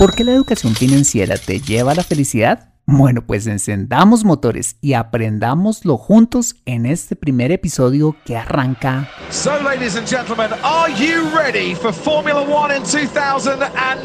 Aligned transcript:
¿Por 0.00 0.14
qué 0.14 0.24
la 0.24 0.32
educación 0.32 0.74
financiera 0.74 1.36
te 1.36 1.60
lleva 1.60 1.92
a 1.92 1.94
la 1.94 2.02
felicidad? 2.02 2.70
Bueno, 2.86 3.20
pues 3.20 3.46
encendamos 3.46 4.24
motores 4.24 4.76
y 4.80 4.94
aprendámoslo 4.94 5.98
juntos 5.98 6.56
en 6.64 6.86
este 6.86 7.16
primer 7.16 7.52
episodio 7.52 8.16
que 8.24 8.34
arranca. 8.34 9.10
So, 9.28 9.60
ladies 9.62 9.96
and 9.96 10.08
gentlemen, 10.08 10.52
are 10.64 10.90
you 10.94 11.28
ready 11.36 11.74
for 11.74 11.92
Formula 11.92 12.40
One 12.40 12.74
in 12.74 12.82
2000? 12.82 13.62
And 13.62 14.00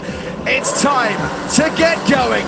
it's 0.46 0.82
time 0.82 1.16
to 1.56 1.74
get 1.78 1.98
going. 2.10 2.44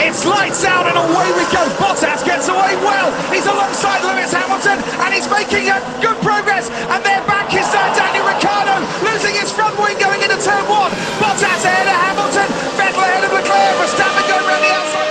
It's 0.00 0.24
lights 0.24 0.64
out 0.64 0.86
and 0.86 0.96
away 0.96 1.28
we 1.36 1.44
go. 1.52 1.62
Bottas 1.78 2.24
gets 2.24 2.48
away 2.48 2.74
well. 2.82 3.10
He's 3.32 3.46
alongside 3.46 4.02
Lewis 4.02 4.32
Hamilton 4.32 4.78
and 5.02 5.10
he's 5.14 5.28
making 5.30 5.70
a 5.70 5.78
good 6.00 6.18
progress. 6.22 6.70
And 6.90 7.04
they're 7.04 7.24
back 7.26 7.52
is 7.54 7.66
uh, 7.68 7.80
Daniel 7.94 8.26
Ricciardo 8.26 8.80
losing 9.04 9.34
his 9.34 9.50
front 9.52 9.78
wing 9.78 9.98
going 9.98 10.22
into 10.22 10.38
turn 10.42 10.64
one. 10.66 10.90
Bottas 11.20 11.62
ahead 11.64 11.86
of 11.86 11.98
Hamilton. 12.06 12.48
Vettel 12.78 13.02
ahead 13.02 13.24
of 13.24 13.32
Leclerc. 13.32 13.74
Verstappen 13.78 14.24
going 14.28 14.46
round 14.46 14.62
the 14.64 14.72
outside. 14.74 15.04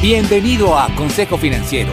Bienvenido 0.00 0.78
a 0.78 0.88
Consejo 0.94 1.36
Financiero, 1.36 1.92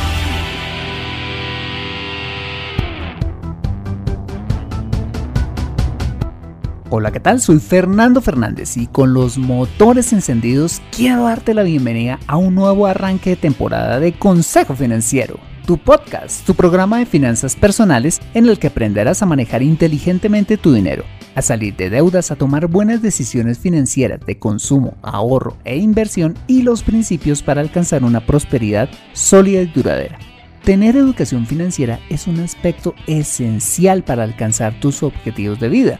Hola, 6.93 7.13
¿qué 7.13 7.21
tal? 7.21 7.39
Soy 7.39 7.59
Fernando 7.59 8.21
Fernández 8.21 8.75
y 8.75 8.85
con 8.85 9.13
los 9.13 9.37
motores 9.37 10.11
encendidos 10.11 10.81
quiero 10.93 11.23
darte 11.23 11.53
la 11.53 11.63
bienvenida 11.63 12.19
a 12.27 12.35
un 12.35 12.53
nuevo 12.53 12.85
arranque 12.85 13.29
de 13.29 13.35
temporada 13.37 14.01
de 14.01 14.11
Consejo 14.11 14.75
Financiero, 14.75 15.39
tu 15.65 15.77
podcast, 15.77 16.45
tu 16.45 16.53
programa 16.53 16.97
de 16.97 17.05
finanzas 17.05 17.55
personales 17.55 18.19
en 18.33 18.45
el 18.45 18.59
que 18.59 18.67
aprenderás 18.67 19.21
a 19.21 19.25
manejar 19.25 19.63
inteligentemente 19.63 20.57
tu 20.57 20.73
dinero, 20.73 21.05
a 21.33 21.41
salir 21.41 21.77
de 21.77 21.89
deudas, 21.89 22.29
a 22.29 22.35
tomar 22.35 22.67
buenas 22.67 23.01
decisiones 23.01 23.57
financieras 23.57 24.19
de 24.25 24.37
consumo, 24.37 24.97
ahorro 25.01 25.55
e 25.63 25.77
inversión 25.77 26.35
y 26.45 26.63
los 26.63 26.83
principios 26.83 27.41
para 27.41 27.61
alcanzar 27.61 28.03
una 28.03 28.25
prosperidad 28.25 28.89
sólida 29.13 29.61
y 29.61 29.67
duradera. 29.67 30.19
Tener 30.65 30.97
educación 30.97 31.47
financiera 31.47 32.01
es 32.09 32.27
un 32.27 32.41
aspecto 32.41 32.95
esencial 33.07 34.03
para 34.03 34.23
alcanzar 34.23 34.77
tus 34.81 35.03
objetivos 35.03 35.57
de 35.61 35.69
vida 35.69 35.99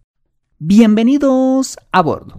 Bienvenidos 0.63 1.75
a 1.91 2.03
bordo. 2.03 2.35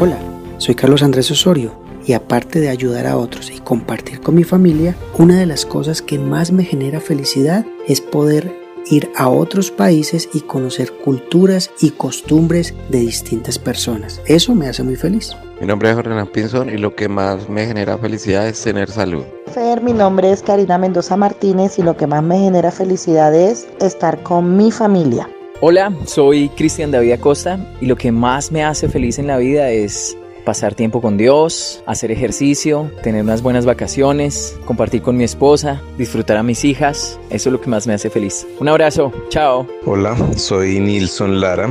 Hola, 0.00 0.20
soy 0.58 0.76
Carlos 0.76 1.02
Andrés 1.02 1.28
Osorio 1.32 1.76
y 2.06 2.12
aparte 2.12 2.60
de 2.60 2.68
ayudar 2.68 3.08
a 3.08 3.16
otros 3.16 3.50
y 3.50 3.58
compartir 3.58 4.20
con 4.20 4.36
mi 4.36 4.44
familia, 4.44 4.94
una 5.18 5.36
de 5.36 5.46
las 5.46 5.66
cosas 5.66 6.00
que 6.00 6.20
más 6.20 6.52
me 6.52 6.62
genera 6.62 7.00
felicidad 7.00 7.66
es 7.88 8.00
poder 8.00 8.56
ir 8.86 9.10
a 9.16 9.28
otros 9.28 9.72
países 9.72 10.28
y 10.32 10.42
conocer 10.42 10.92
culturas 10.92 11.72
y 11.80 11.90
costumbres 11.90 12.72
de 12.88 13.00
distintas 13.00 13.58
personas. 13.58 14.22
Eso 14.26 14.54
me 14.54 14.68
hace 14.68 14.84
muy 14.84 14.94
feliz. 14.94 15.34
Mi 15.60 15.66
nombre 15.66 15.90
es 15.90 15.96
Jorge 15.96 16.26
Pinzón 16.26 16.70
y 16.70 16.78
lo 16.78 16.94
que 16.94 17.08
más 17.08 17.48
me 17.48 17.66
genera 17.66 17.98
felicidad 17.98 18.46
es 18.46 18.62
tener 18.62 18.88
salud. 18.88 19.24
Fer, 19.52 19.82
mi 19.82 19.92
nombre 19.92 20.30
es 20.30 20.40
Karina 20.40 20.78
Mendoza 20.78 21.16
Martínez 21.16 21.80
y 21.80 21.82
lo 21.82 21.96
que 21.96 22.06
más 22.06 22.22
me 22.22 22.38
genera 22.38 22.70
felicidad 22.70 23.34
es 23.34 23.66
estar 23.80 24.22
con 24.22 24.56
mi 24.56 24.70
familia. 24.70 25.28
Hola, 25.62 25.94
soy 26.06 26.48
Cristian 26.48 26.90
David 26.90 27.12
Acosta 27.12 27.58
y 27.82 27.86
lo 27.86 27.94
que 27.94 28.10
más 28.10 28.50
me 28.50 28.64
hace 28.64 28.88
feliz 28.88 29.18
en 29.18 29.26
la 29.26 29.36
vida 29.36 29.70
es 29.70 30.16
pasar 30.42 30.74
tiempo 30.74 31.02
con 31.02 31.18
Dios, 31.18 31.84
hacer 31.84 32.10
ejercicio, 32.10 32.90
tener 33.02 33.22
unas 33.22 33.42
buenas 33.42 33.66
vacaciones, 33.66 34.58
compartir 34.64 35.02
con 35.02 35.18
mi 35.18 35.24
esposa, 35.24 35.82
disfrutar 35.98 36.38
a 36.38 36.42
mis 36.42 36.64
hijas. 36.64 37.20
Eso 37.28 37.50
es 37.50 37.52
lo 37.52 37.60
que 37.60 37.68
más 37.68 37.86
me 37.86 37.92
hace 37.92 38.08
feliz. 38.08 38.46
Un 38.58 38.70
abrazo, 38.70 39.12
chao. 39.28 39.66
Hola, 39.84 40.16
soy 40.34 40.80
Nilson 40.80 41.42
Lara. 41.42 41.68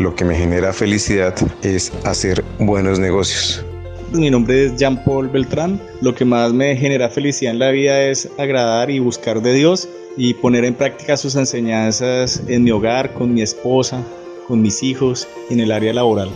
Lo 0.00 0.16
que 0.16 0.24
me 0.24 0.34
genera 0.34 0.72
felicidad 0.72 1.32
es 1.62 1.92
hacer 2.02 2.42
buenos 2.58 2.98
negocios. 2.98 3.64
Mi 4.10 4.30
nombre 4.30 4.64
es 4.64 4.76
Jean 4.76 5.04
Paul 5.04 5.28
Beltrán. 5.28 5.80
Lo 6.00 6.12
que 6.12 6.24
más 6.24 6.52
me 6.52 6.74
genera 6.74 7.08
felicidad 7.08 7.52
en 7.52 7.60
la 7.60 7.70
vida 7.70 8.02
es 8.02 8.28
agradar 8.36 8.90
y 8.90 8.98
buscar 8.98 9.40
de 9.42 9.52
Dios 9.52 9.88
y 10.18 10.34
poner 10.34 10.64
en 10.64 10.74
práctica 10.74 11.16
sus 11.16 11.36
enseñanzas 11.36 12.42
en 12.48 12.64
mi 12.64 12.72
hogar, 12.72 13.14
con 13.14 13.32
mi 13.32 13.40
esposa, 13.40 14.04
con 14.46 14.60
mis 14.60 14.82
hijos 14.82 15.28
y 15.48 15.54
en 15.54 15.60
el 15.60 15.72
área 15.72 15.94
laboral. 15.94 16.28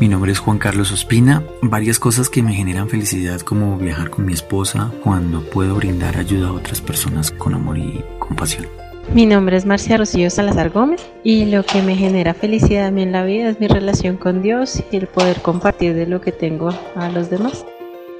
Mi 0.00 0.08
nombre 0.08 0.32
es 0.32 0.38
Juan 0.38 0.58
Carlos 0.58 0.92
Ospina. 0.92 1.42
Varias 1.60 1.98
cosas 1.98 2.30
que 2.30 2.42
me 2.42 2.54
generan 2.54 2.88
felicidad 2.88 3.40
como 3.40 3.76
viajar 3.76 4.10
con 4.10 4.24
mi 4.24 4.32
esposa 4.32 4.92
cuando 5.02 5.42
puedo 5.42 5.74
brindar 5.74 6.16
ayuda 6.16 6.48
a 6.48 6.52
otras 6.52 6.80
personas 6.80 7.30
con 7.32 7.52
amor 7.54 7.78
y 7.78 8.02
compasión. 8.18 8.66
Mi 9.12 9.26
nombre 9.26 9.56
es 9.56 9.66
Marcia 9.66 9.96
Rocío 9.96 10.30
Salazar 10.30 10.70
Gómez 10.70 11.04
y 11.24 11.46
lo 11.46 11.64
que 11.64 11.82
me 11.82 11.96
genera 11.96 12.34
felicidad 12.34 12.86
a 12.86 12.90
mí 12.90 13.02
en 13.02 13.12
la 13.12 13.24
vida 13.24 13.48
es 13.48 13.58
mi 13.58 13.66
relación 13.66 14.16
con 14.16 14.42
Dios 14.42 14.82
y 14.92 14.96
el 14.96 15.06
poder 15.06 15.40
compartir 15.40 15.94
de 15.94 16.06
lo 16.06 16.20
que 16.20 16.30
tengo 16.30 16.70
a 16.94 17.08
los 17.08 17.28
demás. 17.28 17.64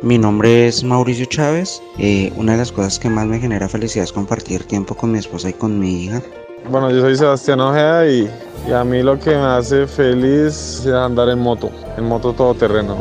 Mi 0.01 0.17
nombre 0.17 0.69
es 0.69 0.85
Mauricio 0.85 1.25
Chávez. 1.25 1.83
Eh, 1.99 2.33
una 2.37 2.53
de 2.53 2.59
las 2.59 2.71
cosas 2.71 3.01
que 3.01 3.11
más 3.11 3.27
me 3.27 3.41
genera 3.41 3.69
felicidad 3.69 4.05
es 4.05 4.13
compartir 4.13 4.63
tiempo 4.63 4.95
con 4.95 5.11
mi 5.11 5.19
esposa 5.19 5.51
y 5.51 5.53
con 5.53 5.81
mi 5.81 6.05
hija. 6.05 6.23
Bueno, 6.71 6.93
yo 6.93 7.01
soy 7.01 7.17
Sebastián 7.17 7.61
Ojeda 7.61 8.09
y, 8.09 8.31
y 8.69 8.73
a 8.73 8.85
mí 8.85 9.03
lo 9.03 9.19
que 9.19 9.31
me 9.31 9.45
hace 9.45 9.89
feliz 9.89 10.85
es 10.85 10.87
andar 10.87 11.29
en 11.31 11.41
moto, 11.41 11.73
en 11.97 12.05
moto 12.05 12.33
todoterreno. 12.33 12.97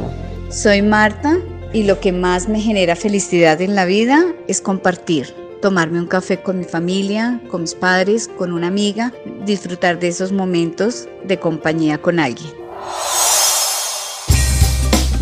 Soy 0.50 0.82
Marta 0.82 1.38
y 1.72 1.84
lo 1.84 2.00
que 2.00 2.12
más 2.12 2.50
me 2.50 2.60
genera 2.60 2.96
felicidad 2.96 3.62
en 3.62 3.76
la 3.76 3.86
vida 3.86 4.34
es 4.48 4.60
compartir. 4.60 5.36
Tomarme 5.62 6.00
un 6.00 6.08
café 6.08 6.42
con 6.42 6.58
mi 6.58 6.66
familia, 6.66 7.40
con 7.52 7.62
mis 7.62 7.76
padres, 7.76 8.28
con 8.28 8.54
una 8.54 8.68
amiga, 8.68 9.14
disfrutar 9.46 10.00
de 10.00 10.08
esos 10.08 10.32
momentos 10.32 11.08
de 11.26 11.40
compañía 11.40 12.00
con 12.00 12.20
alguien. 12.20 12.52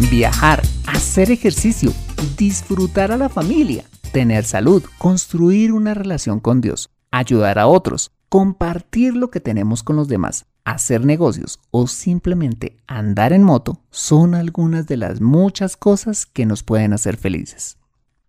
Viajar, 0.10 0.62
hacer 0.88 1.32
ejercicio, 1.32 1.94
disfrutar 2.38 3.12
a 3.12 3.18
la 3.18 3.30
familia, 3.30 3.86
tener 4.12 4.44
salud, 4.44 4.84
construir 4.98 5.74
una 5.74 5.94
relación 5.94 6.40
con 6.40 6.62
Dios, 6.62 6.90
ayudar 7.12 7.60
a 7.60 7.68
otros, 7.68 8.12
compartir 8.30 9.16
lo 9.16 9.32
que 9.32 9.40
tenemos 9.40 9.84
con 9.84 9.96
los 9.96 10.08
demás, 10.08 10.46
hacer 10.64 11.06
negocios 11.06 11.60
o 11.72 11.88
simplemente 11.88 12.78
andar 12.88 13.34
en 13.34 13.44
moto 13.44 13.82
son 13.92 14.36
algunas 14.36 14.88
de 14.88 14.98
las 14.98 15.22
muchas 15.22 15.78
cosas 15.78 16.26
que 16.26 16.46
nos 16.46 16.64
pueden 16.64 16.94
hacer 16.94 17.18
felices. 17.18 17.78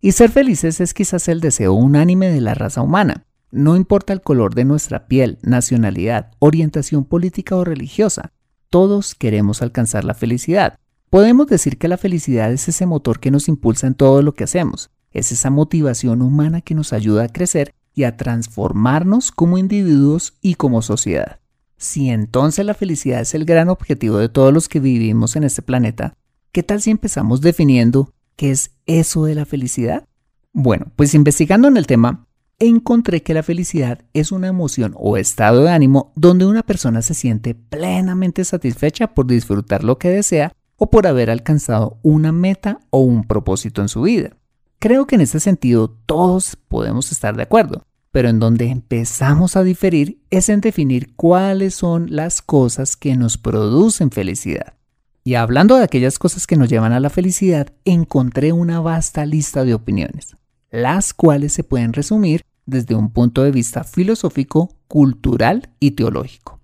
Y 0.01 0.13
ser 0.13 0.31
felices 0.31 0.81
es 0.81 0.95
quizás 0.95 1.29
el 1.29 1.41
deseo 1.41 1.73
unánime 1.73 2.29
de 2.29 2.41
la 2.41 2.55
raza 2.55 2.83
humana. 2.83 3.25
No 3.51 3.77
importa 3.77 4.13
el 4.13 4.21
color 4.21 4.55
de 4.55 4.65
nuestra 4.65 5.07
piel, 5.09 5.39
nacionalidad, 5.43 6.33
orientación 6.39 7.05
política 7.05 7.57
o 7.57 7.65
religiosa, 7.65 8.33
todos 8.69 9.15
queremos 9.15 9.63
alcanzar 9.63 10.05
la 10.05 10.15
felicidad. 10.15 10.79
Podemos 11.11 11.47
decir 11.47 11.79
que 11.79 11.89
la 11.89 11.99
felicidad 11.99 12.53
es 12.53 12.69
ese 12.69 12.85
motor 12.85 13.21
que 13.21 13.31
nos 13.31 13.49
impulsa 13.49 13.87
en 13.87 13.95
todo 13.95 14.23
lo 14.23 14.35
que 14.35 14.45
hacemos, 14.45 14.91
es 15.13 15.31
esa 15.31 15.51
motivación 15.51 16.21
humana 16.21 16.61
que 16.61 16.75
nos 16.75 16.93
ayuda 16.93 17.25
a 17.25 17.29
crecer 17.29 17.75
y 17.95 18.05
a 18.05 18.17
transformarnos 18.17 19.31
como 19.31 19.57
individuos 19.57 20.35
y 20.43 20.55
como 20.55 20.83
sociedad. 20.83 21.39
Si 21.79 22.11
entonces 22.11 22.67
la 22.67 22.75
felicidad 22.75 23.21
es 23.21 23.35
el 23.35 23.45
gran 23.45 23.69
objetivo 23.69 24.19
de 24.19 24.29
todos 24.29 24.53
los 24.53 24.69
que 24.69 24.81
vivimos 24.81 25.37
en 25.37 25.45
este 25.45 25.63
planeta, 25.63 26.15
¿qué 26.53 26.63
tal 26.63 26.83
si 26.83 26.91
empezamos 26.91 27.41
definiendo 27.41 28.13
qué 28.35 28.51
es 28.51 28.73
eso 28.87 29.25
de 29.25 29.35
la 29.35 29.45
felicidad? 29.45 30.07
Bueno, 30.53 30.87
pues 30.97 31.15
investigando 31.15 31.69
en 31.69 31.77
el 31.77 31.87
tema, 31.87 32.27
encontré 32.59 33.23
que 33.23 33.35
la 33.35 33.43
felicidad 33.43 34.01
es 34.13 34.33
una 34.33 34.49
emoción 34.49 34.95
o 34.97 35.17
estado 35.17 35.63
de 35.65 35.71
ánimo 35.71 36.13
donde 36.17 36.47
una 36.47 36.63
persona 36.63 37.03
se 37.03 37.15
siente 37.15 37.55
plenamente 37.55 38.45
satisfecha 38.45 39.15
por 39.15 39.27
disfrutar 39.27 39.85
lo 39.85 39.99
que 39.99 40.09
desea 40.09 40.53
o 40.77 40.91
por 40.91 41.07
haber 41.07 41.31
alcanzado 41.31 41.99
una 42.03 42.33
meta 42.33 42.81
o 42.91 43.01
un 43.01 43.25
propósito 43.25 43.83
en 43.83 43.89
su 43.89 44.03
vida. 44.03 44.37
Creo 44.79 45.07
que 45.07 45.15
en 45.15 45.23
este 45.23 45.41
sentido 45.41 45.89
todos 46.07 46.57
podemos 46.69 47.11
estar 47.13 47.37
de 47.37 47.43
acuerdo, 47.43 47.85
pero 48.13 48.29
en 48.29 48.39
donde 48.39 48.67
empezamos 48.67 49.57
a 49.57 49.63
diferir 49.63 50.21
es 50.31 50.49
en 50.49 50.61
definir 50.61 51.15
cuáles 51.17 51.75
son 51.75 52.15
las 52.15 52.43
cosas 52.43 52.97
que 52.97 53.17
nos 53.17 53.39
producen 53.39 54.11
felicidad. 54.11 54.75
Y 55.25 55.35
hablando 55.35 55.77
de 55.77 55.85
aquellas 55.85 56.19
cosas 56.19 56.47
que 56.47 56.57
nos 56.57 56.69
llevan 56.69 56.93
a 56.93 57.01
la 57.01 57.11
felicidad, 57.11 57.73
encontré 57.85 58.53
una 58.53 58.81
vasta 58.81 59.27
lista 59.27 59.65
de 59.65 59.75
opiniones, 59.75 60.37
las 60.71 61.13
cuales 61.15 61.53
se 61.53 61.65
pueden 61.65 61.93
resumir 61.93 62.43
desde 62.65 62.95
un 62.95 63.11
punto 63.11 63.43
de 63.43 63.51
vista 63.51 63.83
filosófico, 63.83 64.71
cultural 64.87 65.71
y 65.81 65.93
teológico. 65.93 66.56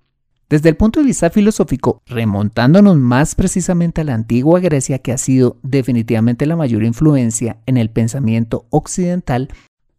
Desde 0.52 0.68
el 0.68 0.76
punto 0.76 1.00
de 1.00 1.06
vista 1.06 1.30
filosófico, 1.30 2.02
remontándonos 2.04 2.98
más 2.98 3.34
precisamente 3.34 4.02
a 4.02 4.04
la 4.04 4.12
antigua 4.12 4.60
Grecia, 4.60 4.98
que 4.98 5.10
ha 5.10 5.16
sido 5.16 5.56
definitivamente 5.62 6.44
la 6.44 6.56
mayor 6.56 6.84
influencia 6.84 7.56
en 7.64 7.78
el 7.78 7.88
pensamiento 7.88 8.66
occidental, 8.68 9.48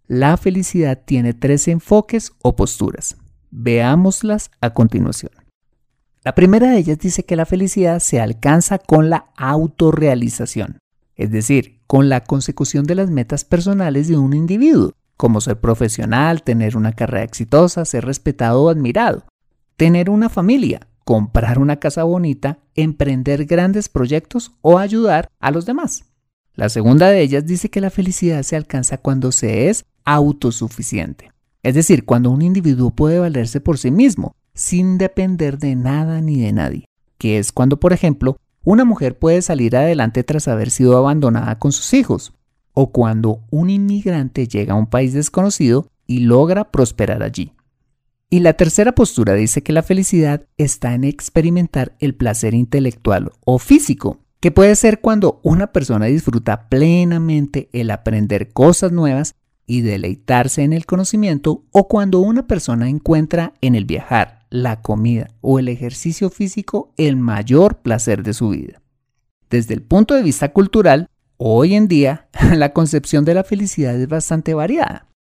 la 0.06 0.38
felicidad 0.38 1.02
tiene 1.04 1.34
tres 1.34 1.68
enfoques 1.68 2.34
o 2.44 2.56
posturas. 2.56 3.18
Veámoslas 3.50 4.52
a 4.62 4.76
continuación. 4.76 5.32
La 6.24 6.36
primera 6.36 6.70
de 6.70 6.78
ellas 6.78 7.00
dice 7.00 7.26
que 7.26 7.36
la 7.36 7.48
felicidad 7.48 7.98
se 7.98 8.22
alcanza 8.22 8.78
con 8.78 9.10
la 9.10 9.32
autorrealización, 9.36 10.78
es 11.16 11.32
decir, 11.32 11.80
con 11.88 12.10
la 12.10 12.24
consecución 12.24 12.86
de 12.86 12.94
las 12.94 13.10
metas 13.10 13.44
personales 13.44 14.08
de 14.08 14.20
un 14.20 14.36
individuo, 14.36 14.92
como 15.18 15.42
ser 15.42 15.60
profesional, 15.60 16.44
tener 16.44 16.78
una 16.78 16.94
carrera 16.94 17.24
exitosa, 17.24 17.86
ser 17.86 18.06
respetado 18.06 18.62
o 18.62 18.70
admirado 18.70 19.26
tener 19.75 20.10
una 20.10 20.30
familia, 20.30 20.88
comprar 21.04 21.60
una 21.60 21.78
casa 21.78 22.04
bonita, 22.04 22.60
emprender 22.75 23.46
grandes 23.46 23.90
proyectos 23.90 24.54
o 24.62 24.78
ayudar 24.78 25.28
a 25.40 25.52
los 25.52 25.66
demás. 25.66 26.06
La 26.56 26.70
segunda 26.70 27.10
de 27.10 27.22
ellas 27.22 27.46
dice 27.46 27.70
que 27.70 27.81
la 27.81 27.90
felicidad 27.90 28.44
se 28.44 28.56
alcanza 28.56 28.98
cuando 28.98 29.31
se 29.31 29.70
es 29.70 29.86
autosuficiente, 30.06 31.31
es 31.64 31.75
decir, 31.75 32.06
cuando 32.06 32.30
un 32.30 32.42
individuo 32.42 32.92
puede 32.92 33.20
valerse 33.20 33.60
por 33.60 33.78
sí 33.78 33.90
mismo, 33.90 34.36
sin 34.54 34.98
depender 34.98 35.58
de 35.58 35.75
nada 35.75 36.22
ni 36.22 36.40
de 36.40 36.54
nadie, 36.54 36.86
que 37.18 37.40
es 37.40 37.52
cuando, 37.52 37.80
por 37.80 37.92
ejemplo, 37.92 38.38
una 38.64 38.86
mujer 38.86 39.18
puede 39.18 39.42
salir 39.42 39.75
adelante 39.75 40.24
tras 40.24 40.48
haber 40.48 40.70
sido 40.70 40.96
abandonada 40.96 41.58
con 41.58 41.72
sus 41.72 41.94
hijos, 41.94 42.34
o 42.74 42.92
cuando 42.92 43.42
un 43.50 43.70
inmigrante 43.70 44.48
llega 44.48 44.74
a 44.74 44.78
un 44.78 44.88
país 44.88 45.14
desconocido 45.14 45.88
y 46.06 46.20
logra 46.20 46.72
prosperar 46.72 47.24
allí. 47.24 47.54
Y 48.34 48.40
la 48.40 48.54
tercera 48.54 48.96
postura 48.96 49.36
dice 49.36 49.62
que 49.62 49.74
la 49.74 49.84
felicidad 49.84 50.48
está 50.58 50.96
en 50.96 51.04
experimentar 51.04 51.96
el 52.00 52.16
placer 52.16 52.56
intelectual 52.56 53.32
o 53.46 53.60
físico, 53.60 54.22
que 54.40 54.50
puede 54.50 54.76
ser 54.76 55.02
cuando 55.02 55.40
una 55.44 55.68
persona 55.68 56.08
disfruta 56.08 56.68
plenamente 56.68 57.70
el 57.74 57.92
aprender 57.92 58.52
cosas 58.52 58.92
nuevas 58.92 59.36
y 59.68 59.82
deleitarse 59.82 60.64
en 60.64 60.74
el 60.74 60.88
conocimiento 60.88 61.64
o 61.70 61.88
cuando 61.88 62.22
una 62.22 62.48
persona 62.48 62.90
encuentra 62.90 63.54
en 63.62 63.76
el 63.76 63.86
viajar, 63.86 64.48
la 64.50 64.82
comida 64.82 65.28
o 65.42 65.60
el 65.60 65.68
ejercicio 65.68 66.32
físico 66.32 66.92
el 66.98 67.18
mayor 67.18 67.84
placer 67.84 68.24
de 68.24 68.34
su 68.34 68.50
vida. 68.50 68.82
Desde 69.52 69.76
el 69.76 69.84
punto 69.84 70.16
de 70.16 70.24
vista 70.24 70.52
cultural, 70.54 71.08
hoy 71.38 71.76
en 71.76 71.88
día 71.88 72.30
la 72.56 72.74
concepción 72.74 73.26
de 73.26 73.36
la 73.36 73.44
felicidad 73.44 73.96
es 73.96 74.08
bastante 74.08 74.56
variada. 74.56 75.12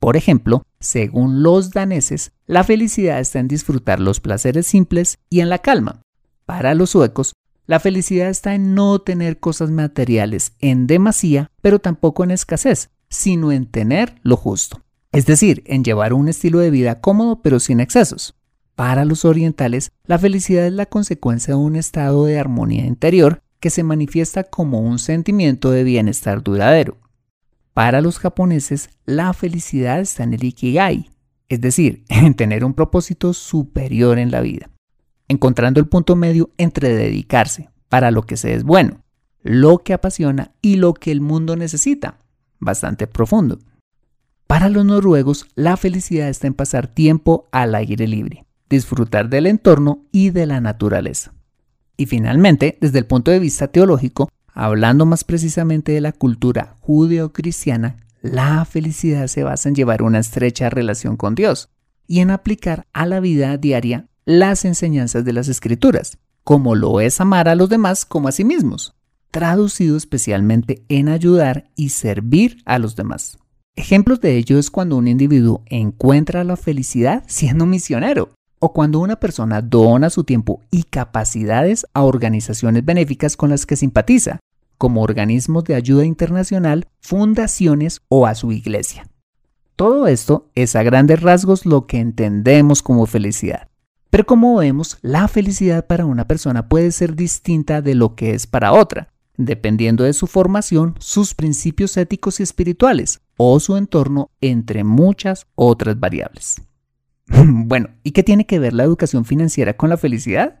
Por 0.00 0.16
ejemplo, 0.16 0.62
según 0.80 1.42
los 1.42 1.70
daneses, 1.70 2.32
la 2.46 2.64
felicidad 2.64 3.20
está 3.20 3.38
en 3.38 3.48
disfrutar 3.48 4.00
los 4.00 4.18
placeres 4.18 4.66
simples 4.66 5.18
y 5.28 5.40
en 5.40 5.50
la 5.50 5.58
calma. 5.58 6.00
Para 6.46 6.74
los 6.74 6.90
suecos, 6.90 7.34
la 7.66 7.80
felicidad 7.80 8.30
está 8.30 8.54
en 8.54 8.74
no 8.74 8.98
tener 9.00 9.38
cosas 9.38 9.70
materiales 9.70 10.54
en 10.58 10.86
demasía, 10.86 11.50
pero 11.60 11.78
tampoco 11.78 12.24
en 12.24 12.30
escasez, 12.30 12.90
sino 13.10 13.52
en 13.52 13.66
tener 13.66 14.16
lo 14.22 14.36
justo. 14.36 14.80
Es 15.12 15.26
decir, 15.26 15.62
en 15.66 15.84
llevar 15.84 16.14
un 16.14 16.28
estilo 16.28 16.60
de 16.60 16.70
vida 16.70 17.00
cómodo 17.00 17.42
pero 17.42 17.60
sin 17.60 17.78
excesos. 17.78 18.34
Para 18.74 19.04
los 19.04 19.26
orientales, 19.26 19.92
la 20.06 20.18
felicidad 20.18 20.66
es 20.66 20.72
la 20.72 20.86
consecuencia 20.86 21.54
de 21.54 21.60
un 21.60 21.76
estado 21.76 22.24
de 22.24 22.38
armonía 22.38 22.86
interior 22.86 23.42
que 23.60 23.68
se 23.68 23.82
manifiesta 23.82 24.44
como 24.44 24.80
un 24.80 24.98
sentimiento 24.98 25.70
de 25.70 25.84
bienestar 25.84 26.42
duradero. 26.42 26.96
Para 27.74 28.00
los 28.00 28.18
japoneses, 28.18 28.90
la 29.06 29.32
felicidad 29.32 30.00
está 30.00 30.24
en 30.24 30.34
el 30.34 30.44
ikigai, 30.44 31.10
es 31.48 31.60
decir, 31.60 32.04
en 32.08 32.34
tener 32.34 32.64
un 32.64 32.74
propósito 32.74 33.32
superior 33.32 34.18
en 34.18 34.30
la 34.30 34.40
vida, 34.40 34.70
encontrando 35.28 35.80
el 35.80 35.88
punto 35.88 36.16
medio 36.16 36.50
entre 36.58 36.94
dedicarse 36.94 37.70
para 37.88 38.10
lo 38.10 38.22
que 38.22 38.36
se 38.36 38.54
es 38.54 38.64
bueno, 38.64 39.02
lo 39.42 39.78
que 39.78 39.92
apasiona 39.92 40.52
y 40.60 40.76
lo 40.76 40.94
que 40.94 41.12
el 41.12 41.20
mundo 41.20 41.56
necesita, 41.56 42.18
bastante 42.58 43.06
profundo. 43.06 43.58
Para 44.46 44.68
los 44.68 44.84
noruegos, 44.84 45.46
la 45.54 45.76
felicidad 45.76 46.28
está 46.28 46.48
en 46.48 46.54
pasar 46.54 46.88
tiempo 46.88 47.48
al 47.52 47.74
aire 47.74 48.08
libre, 48.08 48.46
disfrutar 48.68 49.28
del 49.28 49.46
entorno 49.46 50.04
y 50.10 50.30
de 50.30 50.46
la 50.46 50.60
naturaleza. 50.60 51.32
Y 51.96 52.06
finalmente, 52.06 52.76
desde 52.80 52.98
el 52.98 53.06
punto 53.06 53.30
de 53.30 53.38
vista 53.38 53.68
teológico, 53.68 54.28
Hablando 54.62 55.06
más 55.06 55.24
precisamente 55.24 55.92
de 55.92 56.02
la 56.02 56.12
cultura 56.12 56.76
judeo-cristiana, 56.80 57.96
la 58.20 58.62
felicidad 58.66 59.26
se 59.26 59.42
basa 59.42 59.70
en 59.70 59.74
llevar 59.74 60.02
una 60.02 60.18
estrecha 60.18 60.68
relación 60.68 61.16
con 61.16 61.34
Dios 61.34 61.70
y 62.06 62.20
en 62.20 62.30
aplicar 62.30 62.86
a 62.92 63.06
la 63.06 63.20
vida 63.20 63.56
diaria 63.56 64.10
las 64.26 64.66
enseñanzas 64.66 65.24
de 65.24 65.32
las 65.32 65.48
escrituras, 65.48 66.18
como 66.44 66.74
lo 66.74 67.00
es 67.00 67.22
amar 67.22 67.48
a 67.48 67.54
los 67.54 67.70
demás 67.70 68.04
como 68.04 68.28
a 68.28 68.32
sí 68.32 68.44
mismos, 68.44 68.94
traducido 69.30 69.96
especialmente 69.96 70.84
en 70.90 71.08
ayudar 71.08 71.70
y 71.74 71.88
servir 71.88 72.58
a 72.66 72.78
los 72.78 72.96
demás. 72.96 73.38
Ejemplos 73.76 74.20
de 74.20 74.36
ello 74.36 74.58
es 74.58 74.70
cuando 74.70 74.98
un 74.98 75.08
individuo 75.08 75.62
encuentra 75.70 76.44
la 76.44 76.58
felicidad 76.58 77.24
siendo 77.28 77.64
misionero, 77.64 78.34
o 78.58 78.74
cuando 78.74 78.98
una 78.98 79.16
persona 79.16 79.62
dona 79.62 80.10
su 80.10 80.24
tiempo 80.24 80.60
y 80.70 80.82
capacidades 80.82 81.86
a 81.94 82.02
organizaciones 82.02 82.84
benéficas 82.84 83.38
con 83.38 83.48
las 83.48 83.64
que 83.64 83.76
simpatiza, 83.76 84.38
como 84.80 85.02
organismos 85.02 85.64
de 85.64 85.74
ayuda 85.74 86.06
internacional, 86.06 86.88
fundaciones 87.02 88.00
o 88.08 88.26
a 88.26 88.34
su 88.34 88.50
iglesia. 88.50 89.06
Todo 89.76 90.06
esto 90.06 90.48
es 90.54 90.74
a 90.74 90.82
grandes 90.82 91.20
rasgos 91.20 91.66
lo 91.66 91.86
que 91.86 91.98
entendemos 91.98 92.82
como 92.82 93.04
felicidad. 93.04 93.68
Pero 94.08 94.24
como 94.24 94.56
vemos, 94.56 94.96
la 95.02 95.28
felicidad 95.28 95.86
para 95.86 96.06
una 96.06 96.26
persona 96.26 96.66
puede 96.70 96.92
ser 96.92 97.14
distinta 97.14 97.82
de 97.82 97.94
lo 97.94 98.14
que 98.14 98.32
es 98.32 98.46
para 98.46 98.72
otra, 98.72 99.12
dependiendo 99.36 100.04
de 100.04 100.14
su 100.14 100.26
formación, 100.26 100.94
sus 100.98 101.34
principios 101.34 101.94
éticos 101.98 102.40
y 102.40 102.42
espirituales 102.42 103.20
o 103.36 103.60
su 103.60 103.76
entorno, 103.76 104.30
entre 104.40 104.82
muchas 104.82 105.46
otras 105.56 106.00
variables. 106.00 106.56
bueno, 107.28 107.90
¿y 108.02 108.12
qué 108.12 108.22
tiene 108.22 108.46
que 108.46 108.58
ver 108.58 108.72
la 108.72 108.84
educación 108.84 109.26
financiera 109.26 109.76
con 109.76 109.90
la 109.90 109.98
felicidad? 109.98 110.60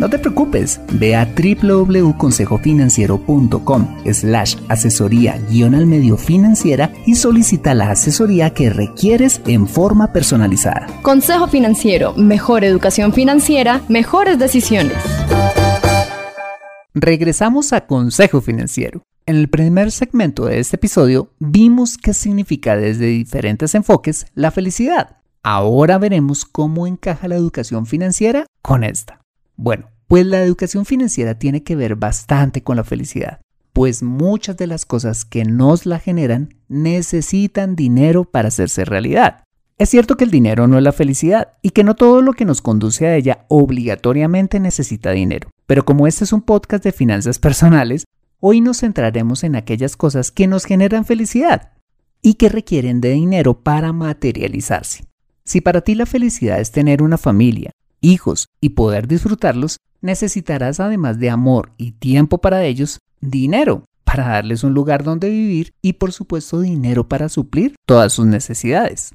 no 0.00 0.08
te 0.08 0.18
preocupes, 0.18 0.80
ve 0.94 1.14
a 1.14 1.26
www.consejofinanciero.com 1.26 3.96
slash 4.12 4.56
asesoría 4.68 5.38
guion 5.50 5.74
al 5.74 5.86
medio 5.86 6.16
financiera 6.16 6.90
y 7.06 7.16
solicita 7.16 7.74
la 7.74 7.90
asesoría 7.90 8.48
que 8.50 8.70
requieres 8.70 9.42
en 9.46 9.68
forma 9.68 10.10
personalizada. 10.12 10.86
Consejo 11.02 11.48
Financiero, 11.48 12.14
mejor 12.14 12.64
educación 12.64 13.12
financiera, 13.12 13.82
mejores 13.88 14.38
decisiones. 14.38 14.96
Regresamos 16.94 17.74
a 17.74 17.86
Consejo 17.86 18.40
Financiero. 18.40 19.02
En 19.26 19.36
el 19.36 19.50
primer 19.50 19.92
segmento 19.92 20.46
de 20.46 20.60
este 20.60 20.76
episodio 20.76 21.28
vimos 21.38 21.98
qué 21.98 22.14
significa 22.14 22.74
desde 22.74 23.04
diferentes 23.06 23.74
enfoques 23.74 24.24
la 24.34 24.50
felicidad. 24.50 25.18
Ahora 25.42 25.98
veremos 25.98 26.46
cómo 26.46 26.86
encaja 26.86 27.28
la 27.28 27.36
educación 27.36 27.84
financiera 27.84 28.46
con 28.62 28.82
esta. 28.82 29.19
Bueno, 29.62 29.90
pues 30.06 30.24
la 30.24 30.42
educación 30.42 30.86
financiera 30.86 31.38
tiene 31.38 31.62
que 31.62 31.76
ver 31.76 31.94
bastante 31.94 32.62
con 32.62 32.76
la 32.76 32.82
felicidad, 32.82 33.42
pues 33.74 34.02
muchas 34.02 34.56
de 34.56 34.66
las 34.66 34.86
cosas 34.86 35.26
que 35.26 35.44
nos 35.44 35.84
la 35.84 35.98
generan 35.98 36.54
necesitan 36.68 37.76
dinero 37.76 38.24
para 38.24 38.48
hacerse 38.48 38.86
realidad. 38.86 39.44
Es 39.76 39.90
cierto 39.90 40.16
que 40.16 40.24
el 40.24 40.30
dinero 40.30 40.66
no 40.66 40.78
es 40.78 40.82
la 40.82 40.92
felicidad 40.92 41.58
y 41.60 41.70
que 41.70 41.84
no 41.84 41.94
todo 41.94 42.22
lo 42.22 42.32
que 42.32 42.46
nos 42.46 42.62
conduce 42.62 43.06
a 43.06 43.14
ella 43.16 43.44
obligatoriamente 43.48 44.60
necesita 44.60 45.10
dinero, 45.10 45.50
pero 45.66 45.84
como 45.84 46.06
este 46.06 46.24
es 46.24 46.32
un 46.32 46.40
podcast 46.40 46.82
de 46.82 46.92
finanzas 46.92 47.38
personales, 47.38 48.04
hoy 48.40 48.62
nos 48.62 48.80
centraremos 48.80 49.44
en 49.44 49.56
aquellas 49.56 49.94
cosas 49.94 50.30
que 50.30 50.46
nos 50.46 50.64
generan 50.64 51.04
felicidad 51.04 51.72
y 52.22 52.34
que 52.34 52.48
requieren 52.48 53.02
de 53.02 53.10
dinero 53.10 53.60
para 53.60 53.92
materializarse. 53.92 55.04
Si 55.44 55.60
para 55.60 55.82
ti 55.82 55.94
la 55.94 56.06
felicidad 56.06 56.60
es 56.60 56.70
tener 56.70 57.02
una 57.02 57.18
familia, 57.18 57.72
hijos 58.00 58.46
y 58.60 58.70
poder 58.70 59.08
disfrutarlos, 59.08 59.78
necesitarás 60.00 60.80
además 60.80 61.18
de 61.18 61.30
amor 61.30 61.72
y 61.76 61.92
tiempo 61.92 62.38
para 62.38 62.64
ellos, 62.64 62.98
dinero 63.20 63.84
para 64.04 64.28
darles 64.28 64.64
un 64.64 64.74
lugar 64.74 65.04
donde 65.04 65.30
vivir 65.30 65.72
y 65.82 65.92
por 65.92 66.12
supuesto 66.12 66.60
dinero 66.60 67.08
para 67.08 67.28
suplir 67.28 67.76
todas 67.86 68.12
sus 68.12 68.26
necesidades. 68.26 69.12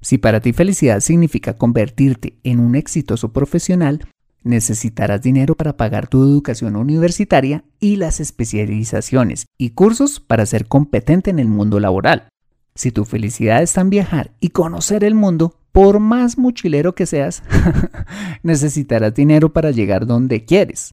Si 0.00 0.18
para 0.18 0.40
ti 0.40 0.52
felicidad 0.52 1.00
significa 1.00 1.58
convertirte 1.58 2.38
en 2.44 2.60
un 2.60 2.76
exitoso 2.76 3.32
profesional, 3.32 4.06
necesitarás 4.44 5.20
dinero 5.20 5.56
para 5.56 5.76
pagar 5.76 6.06
tu 6.06 6.22
educación 6.22 6.76
universitaria 6.76 7.64
y 7.80 7.96
las 7.96 8.20
especializaciones 8.20 9.46
y 9.58 9.70
cursos 9.70 10.20
para 10.20 10.46
ser 10.46 10.68
competente 10.68 11.30
en 11.30 11.40
el 11.40 11.48
mundo 11.48 11.80
laboral. 11.80 12.28
Si 12.76 12.92
tu 12.92 13.04
felicidad 13.04 13.62
está 13.62 13.80
en 13.80 13.90
viajar 13.90 14.30
y 14.38 14.50
conocer 14.50 15.02
el 15.02 15.16
mundo, 15.16 15.56
por 15.76 16.00
más 16.00 16.38
mochilero 16.38 16.94
que 16.94 17.04
seas, 17.04 17.42
necesitarás 18.42 19.12
dinero 19.12 19.52
para 19.52 19.72
llegar 19.72 20.06
donde 20.06 20.46
quieres. 20.46 20.92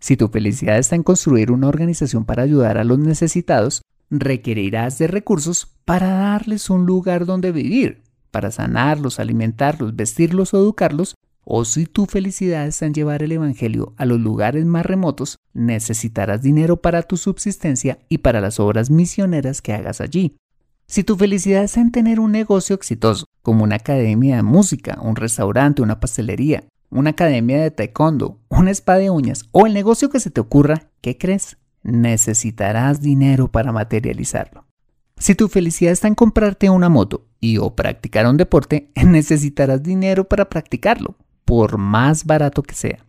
Si 0.00 0.18
tu 0.18 0.28
felicidad 0.28 0.76
está 0.76 0.96
en 0.96 1.02
construir 1.02 1.50
una 1.50 1.66
organización 1.66 2.26
para 2.26 2.42
ayudar 2.42 2.76
a 2.76 2.84
los 2.84 2.98
necesitados, 2.98 3.80
requerirás 4.10 4.98
de 4.98 5.06
recursos 5.06 5.74
para 5.86 6.08
darles 6.08 6.68
un 6.68 6.84
lugar 6.84 7.24
donde 7.24 7.52
vivir, 7.52 8.02
para 8.30 8.50
sanarlos, 8.50 9.18
alimentarlos, 9.18 9.96
vestirlos 9.96 10.52
o 10.52 10.58
educarlos, 10.58 11.14
o 11.42 11.64
si 11.64 11.86
tu 11.86 12.04
felicidad 12.04 12.66
está 12.66 12.84
en 12.84 12.92
llevar 12.92 13.22
el 13.22 13.32
Evangelio 13.32 13.94
a 13.96 14.04
los 14.04 14.20
lugares 14.20 14.66
más 14.66 14.84
remotos, 14.84 15.38
necesitarás 15.54 16.42
dinero 16.42 16.82
para 16.82 17.02
tu 17.02 17.16
subsistencia 17.16 17.98
y 18.10 18.18
para 18.18 18.42
las 18.42 18.60
obras 18.60 18.90
misioneras 18.90 19.62
que 19.62 19.72
hagas 19.72 20.02
allí. 20.02 20.36
Si 20.90 21.04
tu 21.04 21.16
felicidad 21.16 21.64
está 21.64 21.82
en 21.82 21.92
tener 21.92 22.18
un 22.18 22.32
negocio 22.32 22.74
exitoso, 22.74 23.26
como 23.42 23.62
una 23.62 23.76
academia 23.76 24.36
de 24.36 24.42
música, 24.42 24.98
un 25.02 25.16
restaurante, 25.16 25.82
una 25.82 26.00
pastelería, 26.00 26.64
una 26.88 27.10
academia 27.10 27.60
de 27.62 27.70
taekwondo, 27.70 28.40
un 28.48 28.68
spa 28.68 28.96
de 28.96 29.10
uñas 29.10 29.44
o 29.52 29.66
el 29.66 29.74
negocio 29.74 30.08
que 30.08 30.18
se 30.18 30.30
te 30.30 30.40
ocurra, 30.40 30.88
¿qué 31.02 31.18
crees? 31.18 31.58
Necesitarás 31.82 33.02
dinero 33.02 33.48
para 33.48 33.70
materializarlo. 33.70 34.64
Si 35.18 35.34
tu 35.34 35.48
felicidad 35.48 35.92
está 35.92 36.08
en 36.08 36.14
comprarte 36.14 36.70
una 36.70 36.88
moto 36.88 37.26
y 37.38 37.58
o 37.58 37.76
practicar 37.76 38.26
un 38.26 38.38
deporte, 38.38 38.90
necesitarás 39.04 39.82
dinero 39.82 40.26
para 40.26 40.48
practicarlo, 40.48 41.16
por 41.44 41.76
más 41.76 42.24
barato 42.24 42.62
que 42.62 42.74
sea. 42.74 43.04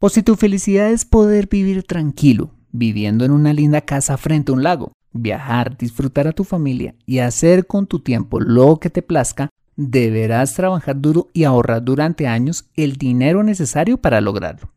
O 0.00 0.08
si 0.08 0.24
tu 0.24 0.34
felicidad 0.34 0.90
es 0.90 1.04
poder 1.04 1.46
vivir 1.46 1.84
tranquilo, 1.84 2.50
viviendo 2.72 3.24
en 3.24 3.30
una 3.30 3.52
linda 3.52 3.82
casa 3.82 4.16
frente 4.16 4.50
a 4.50 4.56
un 4.56 4.64
lago, 4.64 4.90
viajar, 5.12 5.76
disfrutar 5.76 6.26
a 6.26 6.32
tu 6.32 6.44
familia 6.44 6.94
y 7.06 7.18
hacer 7.18 7.66
con 7.66 7.86
tu 7.86 8.00
tiempo 8.00 8.40
lo 8.40 8.78
que 8.78 8.90
te 8.90 9.02
plazca, 9.02 9.48
deberás 9.76 10.54
trabajar 10.54 11.00
duro 11.00 11.28
y 11.32 11.44
ahorrar 11.44 11.84
durante 11.84 12.26
años 12.26 12.66
el 12.76 12.96
dinero 12.96 13.42
necesario 13.42 13.98
para 13.98 14.20
lograrlo. 14.20 14.70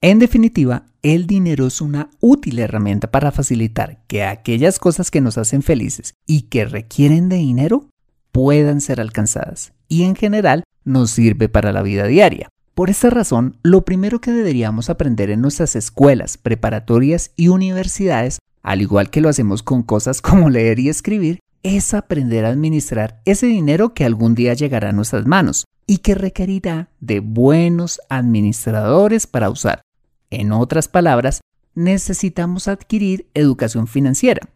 En 0.00 0.18
definitiva, 0.18 0.86
el 1.02 1.26
dinero 1.26 1.66
es 1.68 1.80
una 1.80 2.10
útil 2.20 2.58
herramienta 2.58 3.10
para 3.10 3.30
facilitar 3.30 4.02
que 4.08 4.24
aquellas 4.24 4.78
cosas 4.78 5.10
que 5.10 5.20
nos 5.20 5.38
hacen 5.38 5.62
felices 5.62 6.14
y 6.26 6.42
que 6.42 6.64
requieren 6.64 7.28
de 7.28 7.36
dinero 7.36 7.88
puedan 8.32 8.80
ser 8.80 9.00
alcanzadas 9.00 9.72
y 9.88 10.02
en 10.04 10.16
general 10.16 10.64
nos 10.84 11.10
sirve 11.10 11.48
para 11.48 11.72
la 11.72 11.82
vida 11.82 12.06
diaria. 12.06 12.48
Por 12.74 12.88
esta 12.88 13.10
razón, 13.10 13.58
lo 13.62 13.84
primero 13.84 14.20
que 14.20 14.32
deberíamos 14.32 14.88
aprender 14.88 15.30
en 15.30 15.42
nuestras 15.42 15.76
escuelas, 15.76 16.38
preparatorias 16.38 17.30
y 17.36 17.48
universidades, 17.48 18.38
al 18.62 18.80
igual 18.80 19.10
que 19.10 19.20
lo 19.20 19.28
hacemos 19.28 19.62
con 19.62 19.82
cosas 19.82 20.22
como 20.22 20.50
leer 20.50 20.78
y 20.78 20.88
escribir, 20.88 21.40
es 21.62 21.94
aprender 21.94 22.44
a 22.44 22.50
administrar 22.50 23.20
ese 23.24 23.46
dinero 23.46 23.94
que 23.94 24.04
algún 24.04 24.34
día 24.34 24.54
llegará 24.54 24.90
a 24.90 24.92
nuestras 24.92 25.26
manos 25.26 25.64
y 25.86 25.98
que 25.98 26.14
requerirá 26.14 26.88
de 27.00 27.20
buenos 27.20 28.00
administradores 28.08 29.26
para 29.26 29.50
usar. 29.50 29.82
En 30.30 30.52
otras 30.52 30.88
palabras, 30.88 31.40
necesitamos 31.74 32.68
adquirir 32.68 33.26
educación 33.34 33.86
financiera. 33.86 34.48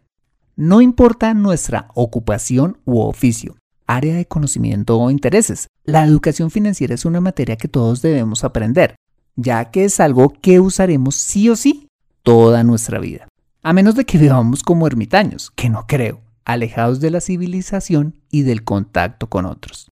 No 0.55 0.81
importa 0.81 1.33
nuestra 1.33 1.89
ocupación 1.93 2.77
u 2.85 2.99
oficio, 2.99 3.55
área 3.85 4.15
de 4.15 4.25
conocimiento 4.25 4.97
o 4.97 5.11
intereses, 5.11 5.67
la 5.83 6.03
educación 6.03 6.51
financiera 6.51 6.95
es 6.95 7.05
una 7.05 7.21
materia 7.21 7.57
que 7.57 7.67
todos 7.67 8.01
debemos 8.01 8.43
aprender, 8.43 8.95
ya 9.35 9.65
que 9.71 9.85
es 9.85 9.99
algo 9.99 10.29
que 10.29 10.59
usaremos 10.59 11.15
sí 11.15 11.49
o 11.49 11.55
sí 11.55 11.87
toda 12.23 12.63
nuestra 12.63 12.99
vida. 12.99 13.27
A 13.67 13.73
menos 13.73 13.95
de 13.95 14.05
que 14.05 14.17
vivamos 14.17 14.63
como 14.63 14.87
ermitaños, 14.87 15.51
que 15.51 15.69
no 15.69 15.87
creo, 15.87 16.21
alejados 16.45 17.01
de 17.01 17.11
la 17.11 17.19
civilización 17.19 18.15
y 18.31 18.43
del 18.43 18.63
contacto 18.63 19.27
con 19.27 19.45
otros. 19.45 19.91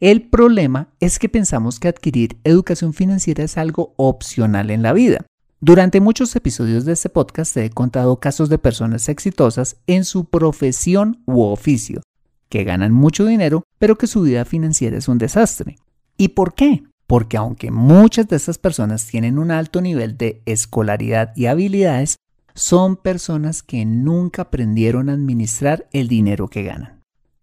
El 0.00 0.28
problema 0.28 0.90
es 1.00 1.18
que 1.18 1.30
pensamos 1.30 1.80
que 1.80 1.88
adquirir 1.88 2.36
educación 2.44 2.92
financiera 2.92 3.42
es 3.42 3.56
algo 3.56 3.94
opcional 3.96 4.70
en 4.70 4.82
la 4.82 4.92
vida. 4.92 5.24
Durante 5.60 6.02
muchos 6.02 6.36
episodios 6.36 6.84
de 6.84 6.92
este 6.92 7.08
podcast 7.08 7.54
te 7.54 7.64
he 7.64 7.70
contado 7.70 8.20
casos 8.20 8.50
de 8.50 8.58
personas 8.58 9.08
exitosas 9.08 9.78
en 9.86 10.04
su 10.04 10.26
profesión 10.26 11.22
u 11.24 11.40
oficio, 11.40 12.02
que 12.50 12.64
ganan 12.64 12.92
mucho 12.92 13.24
dinero, 13.24 13.62
pero 13.78 13.96
que 13.96 14.08
su 14.08 14.20
vida 14.20 14.44
financiera 14.44 14.98
es 14.98 15.08
un 15.08 15.16
desastre. 15.16 15.78
¿Y 16.18 16.28
por 16.28 16.54
qué? 16.54 16.82
Porque 17.06 17.38
aunque 17.38 17.70
muchas 17.70 18.28
de 18.28 18.36
estas 18.36 18.58
personas 18.58 19.06
tienen 19.06 19.38
un 19.38 19.52
alto 19.52 19.80
nivel 19.80 20.18
de 20.18 20.42
escolaridad 20.44 21.32
y 21.34 21.46
habilidades, 21.46 22.16
son 22.56 22.96
personas 22.96 23.62
que 23.62 23.84
nunca 23.84 24.42
aprendieron 24.42 25.10
a 25.10 25.12
administrar 25.12 25.86
el 25.92 26.08
dinero 26.08 26.48
que 26.48 26.62
ganan. 26.62 27.02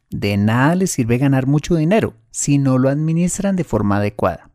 De 0.10 0.38
nada 0.38 0.74
les 0.76 0.92
sirve 0.92 1.20
ganar 1.20 1.46
mucho 1.46 1.76
dinero 1.76 2.16
si 2.32 2.58
no 2.58 2.80
lo 2.80 2.90
administran 2.90 3.56
de 3.56 3.64
forma 3.64 3.98
adecuada. 3.98 4.50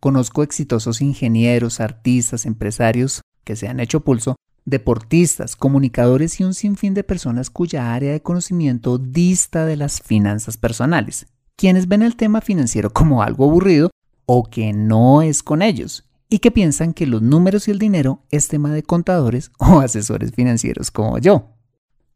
Conozco 0.00 0.42
exitosos 0.42 1.00
ingenieros, 1.00 1.78
artistas, 1.78 2.46
empresarios 2.46 3.22
que 3.44 3.54
se 3.54 3.68
han 3.68 3.78
hecho 3.78 4.00
pulso, 4.00 4.34
deportistas, 4.64 5.54
comunicadores 5.54 6.40
y 6.40 6.44
un 6.44 6.54
sinfín 6.54 6.94
de 6.94 7.04
personas 7.04 7.48
cuya 7.48 7.94
área 7.94 8.12
de 8.12 8.22
conocimiento 8.22 8.98
dista 8.98 9.66
de 9.66 9.76
las 9.76 10.00
finanzas 10.02 10.56
personales, 10.56 11.26
quienes 11.56 11.86
ven 11.86 12.02
el 12.02 12.16
tema 12.16 12.40
financiero 12.40 12.92
como 12.92 13.22
algo 13.22 13.44
aburrido 13.44 13.90
o 14.26 14.50
que 14.50 14.72
no 14.72 15.22
es 15.22 15.44
con 15.44 15.62
ellos 15.62 16.04
y 16.32 16.38
que 16.38 16.50
piensan 16.50 16.94
que 16.94 17.06
los 17.06 17.22
números 17.22 17.68
y 17.68 17.70
el 17.70 17.78
dinero 17.78 18.22
es 18.30 18.48
tema 18.48 18.72
de 18.72 18.82
contadores 18.82 19.50
o 19.58 19.80
asesores 19.80 20.32
financieros 20.32 20.90
como 20.90 21.18
yo 21.18 21.52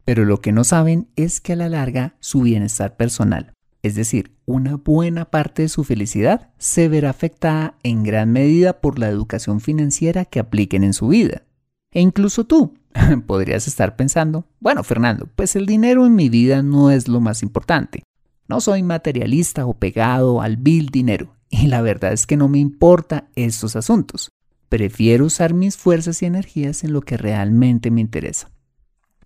pero 0.07 0.23
lo 0.23 0.39
que 0.39 0.53
no 0.53 0.63
saben 0.63 1.09
es 1.17 1.41
que 1.41 1.51
a 1.51 1.57
la 1.57 1.67
larga 1.67 2.15
su 2.21 2.39
bienestar 2.39 2.95
personal, 2.95 3.51
es 3.83 3.95
decir, 3.95 4.31
una 4.45 4.77
buena 4.77 5.25
parte 5.25 5.63
de 5.63 5.67
su 5.67 5.83
felicidad, 5.83 6.53
se 6.57 6.87
verá 6.87 7.09
afectada 7.09 7.75
en 7.83 8.05
gran 8.05 8.31
medida 8.31 8.79
por 8.79 8.99
la 8.99 9.09
educación 9.09 9.59
financiera 9.59 10.23
que 10.23 10.39
apliquen 10.39 10.85
en 10.85 10.93
su 10.93 11.09
vida. 11.09 11.43
E 11.91 11.99
incluso 11.99 12.45
tú 12.45 12.75
podrías 13.27 13.67
estar 13.67 13.97
pensando, 13.97 14.45
bueno 14.61 14.81
Fernando, 14.85 15.27
pues 15.35 15.57
el 15.57 15.65
dinero 15.65 16.05
en 16.05 16.15
mi 16.15 16.29
vida 16.29 16.63
no 16.63 16.89
es 16.89 17.09
lo 17.09 17.19
más 17.19 17.43
importante. 17.43 18.03
No 18.47 18.61
soy 18.61 18.83
materialista 18.83 19.65
o 19.65 19.73
pegado 19.73 20.41
al 20.41 20.57
vil 20.57 20.87
dinero, 20.87 21.35
y 21.49 21.67
la 21.67 21.81
verdad 21.81 22.13
es 22.13 22.25
que 22.25 22.37
no 22.37 22.47
me 22.47 22.59
importa 22.59 23.27
estos 23.35 23.75
asuntos. 23.75 24.31
Prefiero 24.69 25.25
usar 25.25 25.53
mis 25.53 25.77
fuerzas 25.77 26.21
y 26.21 26.25
energías 26.25 26.83
en 26.83 26.93
lo 26.93 27.01
que 27.01 27.17
realmente 27.17 27.91
me 27.91 28.01
interesa. 28.01 28.49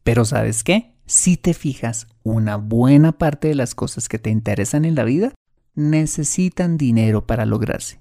Pero 0.04 0.26
¿sabes 0.26 0.64
qué? 0.64 0.94
Si 1.06 1.38
te 1.38 1.54
fijas, 1.54 2.08
una 2.24 2.58
buena 2.58 3.12
parte 3.12 3.48
de 3.48 3.56
las 3.56 3.76
cosas 3.76 4.08
que 4.08 4.20
te 4.20 4.30
interesan 4.30 4.86
en 4.86 4.96
la 4.96 5.04
vida 5.04 5.34
necesitan 5.76 6.78
dinero 6.78 7.26
para 7.26 7.46
lograrse. 7.46 8.00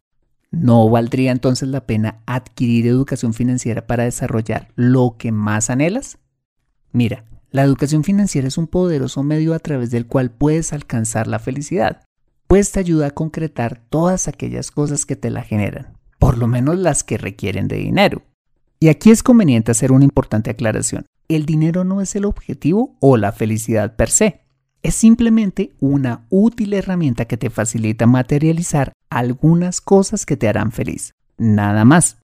¿No 0.51 0.89
valdría 0.89 1.31
entonces 1.31 1.69
la 1.69 1.87
pena 1.87 2.21
adquirir 2.27 2.87
educación 2.87 3.35
financiera 3.35 3.87
para 3.87 4.05
desarrollar 4.05 4.69
lo 4.75 5.17
que 5.17 5.33
más 5.33 5.71
anhelas? 5.71 6.19
Mira, 6.93 7.25
la 7.51 7.63
educación 7.63 8.05
financiera 8.05 8.49
es 8.49 8.59
un 8.59 8.69
poderoso 8.69 9.23
medio 9.23 9.55
a 9.55 9.59
través 9.59 9.91
del 9.91 10.07
cual 10.07 10.31
puedes 10.31 10.73
alcanzar 10.73 11.27
la 11.27 11.39
felicidad, 11.39 12.03
pues 12.47 12.73
te 12.73 12.81
ayuda 12.81 13.09
a 13.09 13.11
concretar 13.11 13.83
todas 13.91 14.29
aquellas 14.29 14.71
cosas 14.71 15.07
que 15.07 15.17
te 15.17 15.31
la 15.31 15.43
generan, 15.43 15.99
por 16.19 16.39
lo 16.39 16.47
menos 16.47 16.79
las 16.79 17.03
que 17.03 17.19
requieren 17.19 17.69
de 17.69 17.77
dinero. 17.77 18.23
Y 18.79 18.89
aquí 18.89 19.11
es 19.11 19.23
conveniente 19.23 19.73
hacer 19.73 19.93
una 19.93 20.05
importante 20.05 20.51
aclaración. 20.51 21.07
El 21.29 21.45
dinero 21.45 21.85
no 21.85 22.01
es 22.01 22.17
el 22.17 22.25
objetivo 22.25 22.97
o 23.01 23.17
la 23.17 23.33
felicidad 23.33 23.95
per 23.95 24.11
se. 24.11 24.41
Es 24.83 24.95
simplemente 24.95 25.73
una 25.81 26.27
útil 26.31 26.73
herramienta 26.73 27.27
que 27.27 27.37
te 27.37 27.51
facilita 27.51 28.07
materializar 28.07 28.93
algunas 29.11 29.81
cosas 29.81 30.25
que 30.25 30.37
te 30.37 30.49
harán 30.49 30.73
feliz. 30.73 31.13
Nada 31.37 31.85
más. 31.85 32.19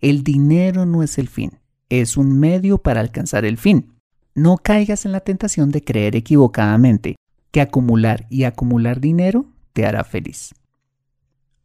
El 0.00 0.24
dinero 0.24 0.86
no 0.86 1.02
es 1.02 1.18
el 1.18 1.28
fin, 1.28 1.58
es 1.88 2.16
un 2.16 2.38
medio 2.38 2.78
para 2.78 3.00
alcanzar 3.00 3.44
el 3.44 3.58
fin. 3.58 3.97
No 4.38 4.56
caigas 4.56 5.04
en 5.04 5.10
la 5.10 5.18
tentación 5.18 5.72
de 5.72 5.82
creer 5.82 6.14
equivocadamente 6.14 7.16
que 7.50 7.60
acumular 7.60 8.28
y 8.30 8.44
acumular 8.44 9.00
dinero 9.00 9.46
te 9.72 9.84
hará 9.84 10.04
feliz. 10.04 10.54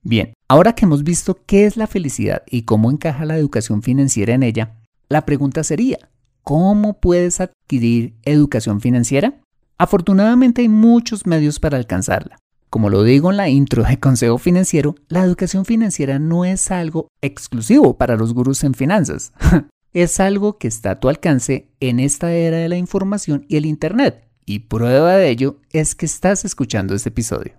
Bien, 0.01 0.34
ahora 0.48 0.74
que 0.74 0.86
hemos 0.86 1.03
visto 1.03 1.39
qué 1.46 1.68
es 1.68 1.77
la 1.77 1.86
felicidad 1.86 2.42
y 2.50 2.63
cómo 2.63 2.89
encaja 2.89 3.25
la 3.25 3.38
educación 3.38 3.84
financiera 3.84 4.34
en 4.34 4.42
ella, 4.42 4.74
la 5.08 5.24
pregunta 5.24 5.63
sería, 5.63 6.10
¿cómo 6.42 7.00
puedes 7.00 7.42
adquirir 7.42 8.15
educación 8.24 8.82
financiera? 8.82 9.39
Afortunadamente 9.77 10.63
hay 10.63 10.70
muchos 10.70 11.27
medios 11.27 11.60
para 11.60 11.77
alcanzarla. 11.77 12.39
Como 12.72 12.89
lo 12.89 13.03
digo 13.03 13.30
en 13.30 13.38
la 13.38 13.50
intro 13.50 13.84
de 13.84 14.00
Consejo 14.00 14.39
Financiero, 14.39 14.96
la 15.10 15.24
educación 15.24 15.63
financiera 15.63 16.18
no 16.18 16.44
es 16.44 16.72
algo 16.72 17.08
exclusivo 17.22 18.00
para 18.00 18.15
los 18.15 18.34
gurús 18.34 18.63
en 18.63 18.74
finanzas. 18.74 19.32
es 19.94 20.20
algo 20.20 20.58
que 20.58 20.68
está 20.68 20.92
a 20.92 21.00
tu 21.00 21.08
alcance 21.08 21.70
en 21.80 22.00
esta 22.00 22.32
era 22.34 22.58
de 22.58 22.70
la 22.70 22.78
información 22.78 23.46
y 23.48 23.58
el 23.58 23.66
Internet. 23.66 24.28
Y 24.46 24.60
prueba 24.60 25.16
de 25.16 25.30
ello 25.30 25.58
es 25.72 25.96
que 25.96 26.06
estás 26.06 26.44
escuchando 26.44 26.96
este 26.96 27.10
episodio. 27.10 27.54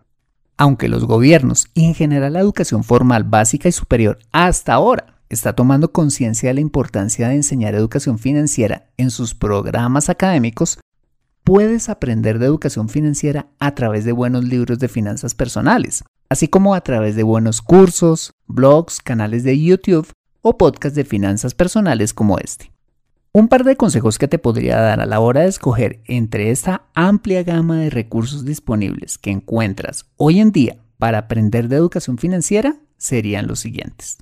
Aunque 0.57 0.88
los 0.88 1.05
gobiernos 1.07 1.69
y 1.75 1.87
en 1.87 1.95
general 1.95 2.35
la 2.35 2.41
educación 2.41 2.85
formal 2.85 3.25
básica 3.25 3.69
y 3.69 3.73
superior 3.73 4.19
hasta 4.33 4.75
ahora 4.75 5.19
está 5.29 5.55
tomando 5.55 5.93
conciencia 5.93 6.50
de 6.50 6.55
la 6.55 6.61
importancia 6.61 7.29
de 7.29 7.37
enseñar 7.37 7.75
educación 7.75 8.19
financiera 8.19 8.91
en 8.97 9.11
sus 9.11 9.35
programas 9.35 10.11
académicos, 10.11 10.79
puedes 11.43 11.88
aprender 11.88 12.38
de 12.38 12.47
educación 12.47 12.88
financiera 12.88 13.49
a 13.59 13.75
través 13.75 14.05
de 14.05 14.12
buenos 14.12 14.45
libros 14.45 14.79
de 14.79 14.88
finanzas 14.88 15.35
personales, 15.35 16.05
así 16.29 16.47
como 16.47 16.75
a 16.75 16.83
través 16.83 17.17
de 17.17 17.23
buenos 17.23 17.62
cursos, 17.62 18.33
blogs, 18.47 19.00
canales 19.00 19.43
de 19.43 19.61
YouTube 19.61 20.12
o 20.45 20.59
podcasts 20.59 20.95
de 20.95 21.05
finanzas 21.05 21.55
personales 21.55 22.13
como 22.13 22.39
este. 22.39 22.71
Un 23.33 23.49
par 23.49 23.65
de 23.65 23.77
consejos 23.77 24.19
que 24.19 24.29
te 24.29 24.39
podría 24.39 24.79
dar 24.79 25.01
a 25.01 25.07
la 25.07 25.19
hora 25.19 25.41
de 25.41 25.49
escoger 25.49 26.01
entre 26.05 26.51
esta 26.51 26.83
amplia 26.95 27.43
gama 27.43 27.79
de 27.79 27.89
recursos 27.89 28.45
disponibles 28.45 29.17
que 29.17 29.31
encuentras 29.31 30.05
hoy 30.17 30.41
en 30.41 30.53
día 30.53 30.77
para 30.99 31.19
aprender 31.19 31.69
de 31.69 31.77
educación 31.77 32.19
financiera 32.19 32.77
serían 32.99 33.47
los 33.47 33.59
siguientes. 33.59 34.19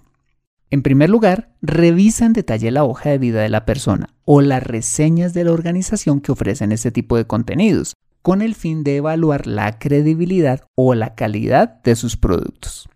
En 0.71 0.83
primer 0.83 1.11
lugar, 1.11 1.50
revisa 1.61 2.25
en 2.25 2.33
detalle 2.33 2.71
la 2.71 2.85
hoja 2.85 3.11
de 3.11 3.19
vida 3.19 3.43
de 3.43 3.49
la 3.49 3.67
persona 3.67 4.09
o 4.25 4.41
las 4.41 4.62
reseñas 4.62 5.35
de 5.35 5.45
la 5.45 5.52
organización 5.52 6.21
que 6.21 6.33
ofrecen 6.33 6.71
este 6.71 6.93
tipo 6.93 7.17
de 7.17 7.26
contenidos, 7.26 7.95
con 8.23 8.43
el 8.43 8.55
fin 8.55 8.85
de 8.85 8.97
evaluar 8.97 9.49
la 9.49 9.79
credibilidad 9.79 10.62
o 10.76 10.95
la 10.95 11.17
calidad 11.17 11.83
de 11.83 11.97
sus 11.97 12.17
productos. 12.17 12.88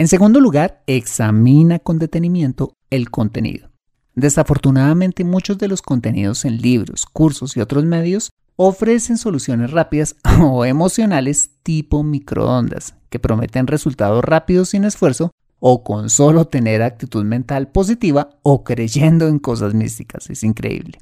En 0.00 0.08
segundo 0.08 0.40
lugar, 0.40 0.82
examina 0.86 1.78
con 1.78 1.98
detenimiento 1.98 2.72
el 2.88 3.10
contenido. 3.10 3.68
Desafortunadamente 4.14 5.24
muchos 5.24 5.58
de 5.58 5.68
los 5.68 5.82
contenidos 5.82 6.46
en 6.46 6.62
libros, 6.62 7.04
cursos 7.04 7.54
y 7.54 7.60
otros 7.60 7.84
medios 7.84 8.30
ofrecen 8.56 9.18
soluciones 9.18 9.72
rápidas 9.72 10.16
o 10.40 10.64
emocionales 10.64 11.50
tipo 11.62 12.02
microondas, 12.02 12.94
que 13.10 13.18
prometen 13.18 13.66
resultados 13.66 14.24
rápidos 14.24 14.70
sin 14.70 14.84
esfuerzo 14.84 15.32
o 15.58 15.84
con 15.84 16.08
solo 16.08 16.46
tener 16.46 16.80
actitud 16.80 17.26
mental 17.26 17.68
positiva 17.68 18.30
o 18.42 18.64
creyendo 18.64 19.28
en 19.28 19.38
cosas 19.38 19.74
místicas. 19.74 20.30
Es 20.30 20.42
increíble. 20.44 20.98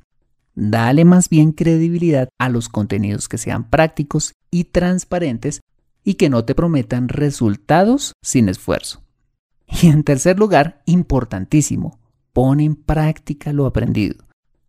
Dale 0.57 1.05
más 1.05 1.28
bien 1.28 1.52
credibilidad 1.52 2.28
a 2.37 2.49
los 2.49 2.69
contenidos 2.69 3.28
que 3.28 3.39
sean 3.39 3.71
prácticos 3.71 4.32
y 4.50 4.65
transparentes 4.65 5.61
y 6.08 6.14
que 6.14 6.30
no 6.30 6.42
te 6.42 6.54
prometan 6.54 7.10
resultados 7.10 8.14
sin 8.23 8.49
esfuerzo. 8.49 9.02
Y 9.66 9.88
en 9.88 10.04
tercer 10.04 10.38
lugar, 10.38 10.80
importantísimo, 10.86 11.99
pone 12.32 12.64
en 12.64 12.76
práctica 12.76 13.52
lo 13.52 13.66
aprendido. 13.66 14.16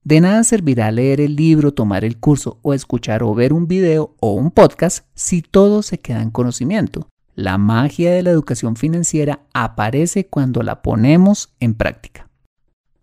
De 0.04 0.19
nada 0.19 0.43
servirá 0.43 0.91
leer 0.91 1.21
el 1.21 1.38
libro, 1.38 1.73
tomar 1.73 2.04
el 2.04 2.19
curso 2.19 2.60
o 2.62 2.73
escuchar 2.73 3.23
o 3.23 3.34
ver 3.34 3.54
un 3.54 3.69
video 3.69 4.17
o 4.19 4.34
un 4.34 4.52
podcast 4.52 5.06
si 5.13 5.41
todo 5.41 5.82
se 5.82 6.02
queda 6.02 6.21
en 6.21 6.30
conocimiento. 6.30 7.08
La 7.36 7.58
magia 7.58 8.12
de 8.12 8.21
la 8.21 8.32
educación 8.32 8.75
financiera 8.75 9.39
aparece 9.54 10.28
cuando 10.28 10.62
la 10.62 10.82
ponemos 10.82 11.54
en 11.62 11.73
práctica. 11.73 12.28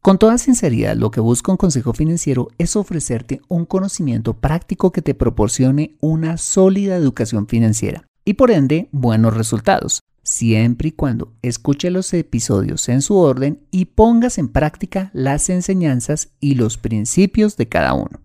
Con 0.03 0.19
toda 0.19 0.37
sinceridad, 0.37 0.95
lo 0.95 1.11
que 1.11 1.21
busca 1.21 1.53
un 1.53 1.57
consejo 1.57 1.95
financiero 1.95 2.49
es 2.59 2.77
ofrecerte 2.77 3.41
un 3.49 3.65
conocimiento 3.65 4.35
práctico 4.35 4.93
que 4.93 5.01
te 5.01 5.15
proporcione 5.15 5.97
una 6.01 6.37
sólida 6.37 6.97
educación 6.97 7.47
financiera 7.47 8.06
y 8.27 8.35
por 8.35 8.51
ende 8.51 8.91
buenos 8.93 9.35
resultados 9.35 10.03
siempre 10.27 10.89
y 10.89 10.93
cuando 10.93 11.33
escuche 11.43 11.91
los 11.91 12.13
episodios 12.13 12.89
en 12.89 13.01
su 13.01 13.17
orden 13.17 13.61
y 13.71 13.87
pongas 13.87 14.39
en 14.39 14.49
práctica 14.49 15.11
las 15.15 15.49
enseñanzas 15.49 16.31
y 16.41 16.57
los 16.57 16.77
principios 16.77 17.57
de 17.57 17.69
cada 17.69 17.95
uno. 17.95 18.21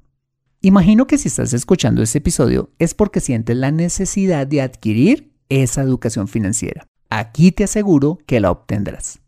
Imagino 0.61 1.07
que 1.07 1.17
si 1.17 1.27
estás 1.27 1.53
escuchando 1.53 2.01
este 2.01 2.17
episodio 2.17 2.71
es 2.79 2.93
porque 2.93 3.19
sientes 3.19 3.55
la 3.55 3.71
necesidad 3.71 4.47
de 4.47 4.61
adquirir 4.61 5.31
esa 5.49 5.81
educación 5.81 6.27
financiera. 6.27 6.87
Aquí 7.09 7.51
te 7.51 7.63
aseguro 7.63 8.19
que 8.25 8.39
la 8.39 8.51
obtendrás. 8.51 9.19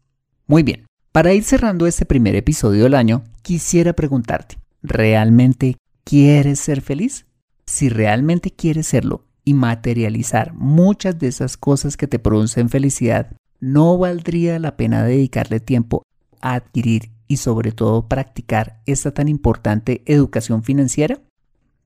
Muy 0.48 0.64
bien, 0.64 0.86
para 1.12 1.34
ir 1.34 1.44
cerrando 1.44 1.86
este 1.86 2.06
primer 2.06 2.36
episodio 2.36 2.84
del 2.84 2.96
año, 2.96 3.24
quisiera 3.42 3.94
preguntarte, 3.94 4.58
¿realmente 4.82 5.78
quieres 6.04 6.60
ser 6.60 6.82
feliz? 6.82 7.26
Si 7.66 7.90
realmente 7.90 8.52
quieres 8.52 8.88
serlo 8.88 9.26
y 9.46 9.54
materializar 9.54 10.54
muchas 10.54 11.20
de 11.20 11.28
esas 11.28 11.58
cosas 11.58 11.98
que 11.98 12.08
te 12.08 12.20
producen 12.20 12.70
felicidad, 12.70 13.36
¿no 13.60 13.98
valdría 13.98 14.60
la 14.60 14.78
pena 14.78 15.04
dedicarle 15.04 15.60
tiempo 15.60 16.04
a 16.42 16.56
adquirir 16.56 17.12
y 17.28 17.38
sobre 17.38 17.72
todo 17.72 18.08
practicar 18.08 18.82
esta 18.86 19.14
tan 19.14 19.28
importante 19.28 20.02
educación 20.06 20.64
financiera? 20.64 21.20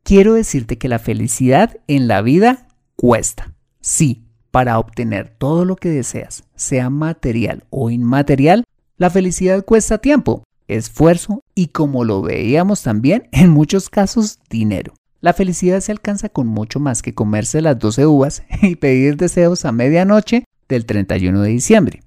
Quiero 0.04 0.34
decirte 0.34 0.78
que 0.78 0.88
la 0.88 1.00
felicidad 1.00 1.78
en 1.88 2.08
la 2.08 2.22
vida 2.22 2.68
cuesta. 2.96 3.54
Sí, 3.82 4.24
para 4.52 4.80
obtener 4.80 5.30
todo 5.38 5.66
lo 5.66 5.76
que 5.76 5.90
deseas, 5.90 6.44
sea 6.56 6.90
material 6.90 7.66
o 7.70 7.90
inmaterial, 7.90 8.64
la 8.98 9.10
felicidad 9.10 9.64
cuesta 9.66 10.00
tiempo, 10.00 10.44
esfuerzo 10.68 11.42
y 11.54 11.68
como 11.68 12.04
lo 12.04 12.22
veíamos 12.22 12.82
también 12.84 13.30
en 13.32 13.50
muchos 13.50 13.90
casos, 13.90 14.40
dinero. 14.50 14.94
La 15.20 15.34
felicidad 15.34 15.80
se 15.80 15.92
alcanza 15.92 16.30
con 16.30 16.48
mucho 16.48 16.80
más 16.80 17.02
que 17.02 17.16
comerse 17.16 17.62
las 17.62 17.80
12 17.80 18.06
uvas 18.06 18.44
y 18.62 18.76
pedir 18.76 19.18
deseos 19.18 19.66
a 19.66 19.72
medianoche 19.72 20.44
del 20.70 20.86
31 20.86 21.42
de 21.42 21.50
diciembre. 21.50 22.02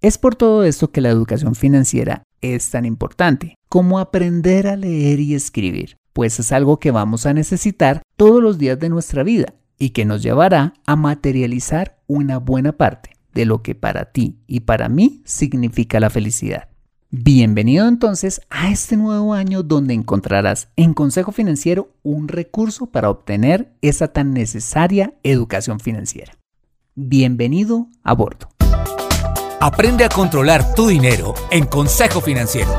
Es 0.00 0.18
por 0.18 0.34
todo 0.34 0.64
esto 0.64 0.90
que 0.90 1.00
la 1.00 1.08
educación 1.08 1.54
financiera 1.54 2.22
es 2.40 2.70
tan 2.70 2.84
importante, 2.84 3.54
como 3.68 3.98
aprender 3.98 4.68
a 4.68 4.76
leer 4.76 5.20
y 5.20 5.34
escribir, 5.34 5.96
pues 6.12 6.38
es 6.38 6.52
algo 6.52 6.78
que 6.78 6.90
vamos 6.90 7.26
a 7.26 7.34
necesitar 7.34 8.02
todos 8.16 8.42
los 8.42 8.58
días 8.58 8.78
de 8.78 8.88
nuestra 8.88 9.22
vida 9.22 9.54
y 9.78 9.90
que 9.90 10.04
nos 10.04 10.22
llevará 10.22 10.74
a 10.86 10.96
materializar 10.96 11.98
una 12.06 12.38
buena 12.38 12.72
parte 12.72 13.10
de 13.34 13.46
lo 13.46 13.62
que 13.62 13.74
para 13.74 14.06
ti 14.12 14.38
y 14.46 14.60
para 14.60 14.88
mí 14.88 15.22
significa 15.24 16.00
la 16.00 16.10
felicidad. 16.10 16.68
Bienvenido 17.10 17.86
entonces 17.86 18.40
a 18.50 18.68
este 18.68 18.96
nuevo 18.96 19.32
año 19.32 19.62
donde 19.62 19.94
encontrarás 19.94 20.70
en 20.74 20.92
Consejo 20.92 21.30
Financiero 21.30 21.92
un 22.02 22.26
recurso 22.26 22.86
para 22.86 23.10
obtener 23.10 23.72
esa 23.80 24.08
tan 24.08 24.32
necesaria 24.32 25.14
educación 25.22 25.78
financiera. 25.78 26.36
Bienvenido 26.96 27.86
a 28.02 28.12
bordo. 28.12 28.48
Aprende 29.60 30.02
a 30.02 30.08
controlar 30.08 30.74
tu 30.74 30.88
dinero 30.88 31.34
en 31.52 31.66
Consejo 31.66 32.20
Financiero. 32.20 32.74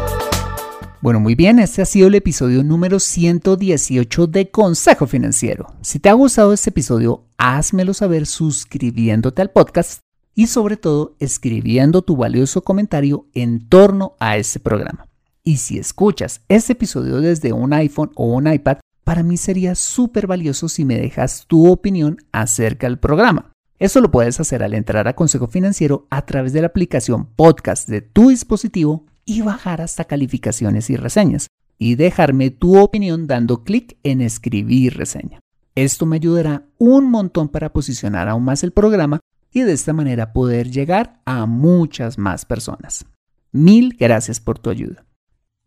Bueno, 1.00 1.22
muy 1.22 1.36
bien, 1.36 1.60
este 1.60 1.82
ha 1.82 1.86
sido 1.86 2.10
el 2.10 2.16
episodio 2.16 2.66
número 2.66 3.00
118 3.00 4.28
de 4.28 4.52
Consejo 4.52 5.08
Financiero. 5.08 5.68
Si 5.82 6.00
te 6.00 6.10
ha 6.10 6.14
gustado 6.14 6.52
este 6.52 6.72
episodio, 6.72 7.24
házmelo 7.38 7.94
saber 7.94 8.26
suscribiéndote 8.26 9.42
al 9.42 9.52
podcast 9.52 10.02
y 10.38 10.46
sobre 10.46 10.78
todo 10.78 11.16
escribiendo 11.18 12.04
tu 12.04 12.16
valioso 12.16 12.62
comentario 12.62 13.26
en 13.34 13.68
torno 13.68 14.14
a 14.20 14.38
este 14.38 14.60
programa. 14.60 15.08
Y 15.44 15.58
si 15.58 15.80
escuchas 15.80 16.42
este 16.48 16.74
episodio 16.74 17.22
desde 17.22 17.54
un 17.54 17.74
iPhone 17.74 18.12
o 18.14 18.28
un 18.28 18.46
iPad, 18.46 18.78
para 19.04 19.24
mí 19.24 19.36
sería 19.38 19.74
súper 19.74 20.28
valioso 20.28 20.70
si 20.70 20.86
me 20.86 21.00
dejas 21.00 21.46
tu 21.48 21.68
opinión 21.72 22.18
acerca 22.32 22.86
del 22.86 23.00
programa. 23.00 23.52
Eso 23.80 24.00
lo 24.00 24.12
puedes 24.12 24.40
hacer 24.40 24.62
al 24.62 24.76
entrar 24.76 25.08
a 25.08 25.16
Consejo 25.16 25.48
Financiero 25.48 26.06
a 26.12 26.24
través 26.28 26.54
de 26.54 26.62
la 26.62 26.68
aplicación 26.68 27.26
podcast 27.36 27.90
de 27.90 28.02
tu 28.02 28.30
dispositivo 28.30 29.08
y 29.26 29.42
bajar 29.42 29.82
hasta 29.82 30.06
calificaciones 30.06 30.92
y 30.92 30.98
reseñas 30.98 31.48
y 31.80 31.96
dejarme 31.96 32.52
tu 32.52 32.78
opinión 32.78 33.26
dando 33.26 33.64
clic 33.64 33.98
en 34.04 34.22
escribir 34.22 34.98
reseña. 34.98 35.40
Esto 35.74 36.06
me 36.06 36.18
ayudará 36.18 36.68
un 36.78 37.10
montón 37.10 37.50
para 37.50 37.74
posicionar 37.74 38.28
aún 38.28 38.44
más 38.44 38.64
el 38.64 38.72
programa 38.72 39.20
y 39.52 39.62
de 39.62 39.74
esta 39.74 39.94
manera 39.94 40.34
poder 40.34 40.70
llegar 40.70 41.22
a 41.26 41.46
muchas 41.46 42.18
más 42.18 42.46
personas. 42.46 43.06
Mil 43.52 43.96
gracias 43.98 44.40
por 44.40 44.60
tu 44.60 44.70
ayuda. 44.70 45.06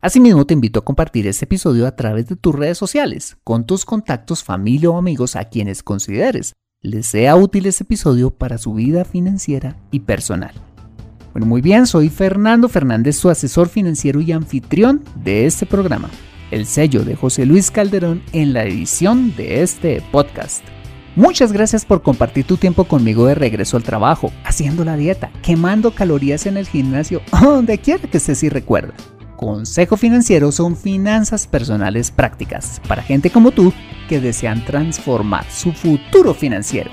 Asimismo, 0.03 0.47
te 0.47 0.55
invito 0.55 0.81
a 0.81 0.85
compartir 0.85 1.27
este 1.27 1.45
episodio 1.45 1.87
a 1.87 1.95
través 1.95 2.27
de 2.27 2.37
tus 2.37 2.55
redes 2.55 2.79
sociales, 2.79 3.37
con 3.45 3.67
tus 3.67 3.85
contactos, 3.85 4.43
familia 4.43 4.91
o 4.91 4.97
amigos 4.97 5.37
a 5.37 5.45
quienes 5.45 5.83
consideres 5.83 6.55
les 6.83 7.07
sea 7.07 7.37
útil 7.37 7.67
este 7.67 7.85
episodio 7.85 8.31
para 8.31 8.57
su 8.57 8.73
vida 8.73 9.05
financiera 9.05 9.77
y 9.91 10.01
personal. 10.01 10.55
Bueno, 11.33 11.47
muy 11.47 11.61
bien, 11.61 11.87
soy 11.87 12.09
Fernando 12.09 12.69
Fernández, 12.69 13.17
su 13.17 13.29
asesor 13.29 13.69
financiero 13.69 14.21
y 14.21 14.33
anfitrión 14.33 15.05
de 15.23 15.47
este 15.47 15.67
programa, 15.67 16.11
el 16.51 16.67
sello 16.67 17.05
de 17.05 17.17
José 17.17 17.45
Luis 17.45 17.71
Calderón 17.71 18.23
en 18.33 18.53
la 18.53 18.65
edición 18.65 19.37
de 19.37 19.63
este 19.63 20.03
podcast. 20.11 20.65
Muchas 21.17 21.53
gracias 21.53 21.85
por 21.85 22.03
compartir 22.03 22.45
tu 22.45 22.57
tiempo 22.57 22.85
conmigo 22.85 23.27
de 23.27 23.35
regreso 23.35 23.77
al 23.77 23.83
trabajo, 23.83 24.33
haciendo 24.45 24.85
la 24.85 24.97
dieta, 24.97 25.31
quemando 25.43 25.91
calorías 25.93 26.47
en 26.47 26.57
el 26.57 26.69
gimnasio, 26.69 27.21
donde 27.43 27.79
quiera 27.79 28.09
que 28.09 28.19
estés 28.19 28.43
y 28.43 28.49
recuerda. 28.49 28.95
Consejo 29.37 29.97
Financiero 29.97 30.53
son 30.53 30.77
finanzas 30.77 31.47
personales 31.47 32.11
prácticas 32.11 32.81
para 32.87 33.03
gente 33.03 33.31
como 33.31 33.51
tú 33.51 33.73
que 34.09 34.21
desean 34.21 34.65
transformar 34.65 35.51
su 35.51 35.73
futuro 35.73 36.35
financiero. 36.35 36.91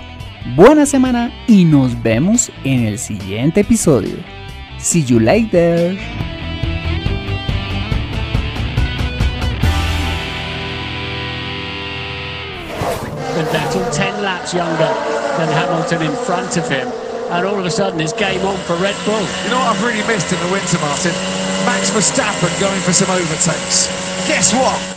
Buena 0.55 0.85
semana 0.85 1.31
y 1.47 1.65
nos 1.65 2.01
vemos 2.01 2.49
en 2.63 2.85
el 2.85 2.99
siguiente 2.99 3.61
episodio. 3.61 4.15
See 4.79 5.03
you 5.03 5.19
later. 5.19 5.97
10 14.47 14.53
laps 14.53 14.53
younger 14.53 15.37
than 15.37 15.49
Hamilton 15.49 16.01
in 16.03 16.15
front 16.25 16.57
of 16.57 16.67
him. 16.69 16.87
And 17.31 17.45
all 17.45 17.59
of 17.59 17.65
a 17.65 17.71
sudden, 17.71 17.99
it's 17.99 18.13
game 18.13 18.45
on 18.45 18.57
for 18.65 18.75
Red 18.75 18.95
Bull. 19.05 19.19
You 19.43 19.49
know 19.49 19.59
what 19.59 19.75
I've 19.75 19.83
really 19.83 20.05
missed 20.07 20.31
in 20.31 20.39
the 20.39 20.51
winter, 20.51 20.77
Martin? 20.79 21.11
Max 21.65 21.89
Verstappen 21.91 22.59
going 22.59 22.81
for 22.81 22.93
some 22.93 23.09
overtakes. 23.09 23.87
Guess 24.27 24.53
what? 24.53 24.96